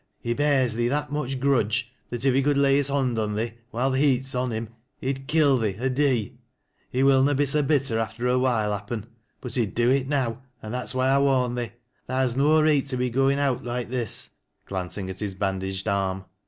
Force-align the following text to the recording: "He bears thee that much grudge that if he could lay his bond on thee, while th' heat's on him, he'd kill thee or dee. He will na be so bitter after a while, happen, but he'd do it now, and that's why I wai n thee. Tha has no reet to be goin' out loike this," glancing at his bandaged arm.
"He 0.19 0.33
bears 0.33 0.73
thee 0.73 0.87
that 0.87 1.11
much 1.11 1.39
grudge 1.39 1.93
that 2.09 2.25
if 2.25 2.33
he 2.33 2.41
could 2.41 2.57
lay 2.57 2.77
his 2.77 2.89
bond 2.89 3.19
on 3.19 3.35
thee, 3.35 3.53
while 3.69 3.91
th' 3.93 3.97
heat's 3.97 4.33
on 4.33 4.49
him, 4.49 4.69
he'd 4.99 5.27
kill 5.27 5.59
thee 5.59 5.77
or 5.79 5.89
dee. 5.89 6.39
He 6.89 7.03
will 7.03 7.21
na 7.21 7.35
be 7.35 7.45
so 7.45 7.61
bitter 7.61 7.99
after 7.99 8.25
a 8.25 8.39
while, 8.39 8.71
happen, 8.71 9.05
but 9.41 9.53
he'd 9.53 9.75
do 9.75 9.91
it 9.91 10.07
now, 10.07 10.41
and 10.59 10.73
that's 10.73 10.95
why 10.95 11.09
I 11.09 11.19
wai 11.19 11.43
n 11.45 11.53
thee. 11.53 11.73
Tha 12.07 12.13
has 12.13 12.35
no 12.35 12.59
reet 12.63 12.87
to 12.87 12.97
be 12.97 13.11
goin' 13.11 13.37
out 13.37 13.63
loike 13.63 13.89
this," 13.91 14.31
glancing 14.65 15.07
at 15.07 15.19
his 15.19 15.35
bandaged 15.35 15.87
arm. 15.87 16.25